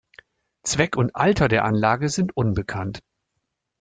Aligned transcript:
Zweck 0.63 0.97
und 0.97 1.15
Alter 1.15 1.47
der 1.47 1.63
Anlage 1.63 2.09
sind 2.09 2.35
unbekannt. 2.35 3.03